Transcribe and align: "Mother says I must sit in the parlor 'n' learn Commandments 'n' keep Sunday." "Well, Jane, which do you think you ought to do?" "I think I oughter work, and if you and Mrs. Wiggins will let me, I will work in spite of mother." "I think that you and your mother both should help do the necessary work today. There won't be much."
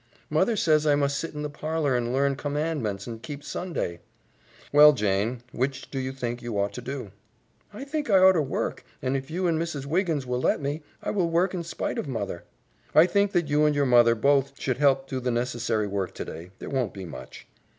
"Mother 0.31 0.55
says 0.55 0.87
I 0.87 0.95
must 0.95 1.19
sit 1.19 1.35
in 1.35 1.43
the 1.43 1.47
parlor 1.47 1.95
'n' 1.95 2.11
learn 2.11 2.35
Commandments 2.35 3.07
'n' 3.07 3.19
keep 3.19 3.43
Sunday." 3.43 3.99
"Well, 4.73 4.93
Jane, 4.93 5.43
which 5.51 5.91
do 5.91 5.99
you 5.99 6.11
think 6.11 6.41
you 6.41 6.57
ought 6.57 6.73
to 6.73 6.81
do?" 6.81 7.11
"I 7.71 7.83
think 7.83 8.09
I 8.09 8.17
oughter 8.17 8.41
work, 8.41 8.83
and 9.03 9.15
if 9.15 9.29
you 9.29 9.45
and 9.45 9.61
Mrs. 9.61 9.85
Wiggins 9.85 10.25
will 10.25 10.41
let 10.41 10.59
me, 10.59 10.81
I 11.03 11.11
will 11.11 11.29
work 11.29 11.53
in 11.53 11.63
spite 11.63 11.99
of 11.99 12.07
mother." 12.07 12.45
"I 12.95 13.05
think 13.05 13.31
that 13.33 13.47
you 13.47 13.63
and 13.65 13.75
your 13.75 13.85
mother 13.85 14.15
both 14.15 14.59
should 14.59 14.77
help 14.79 15.07
do 15.07 15.19
the 15.19 15.29
necessary 15.29 15.85
work 15.85 16.15
today. 16.15 16.49
There 16.57 16.71
won't 16.71 16.95
be 16.95 17.05
much." 17.05 17.45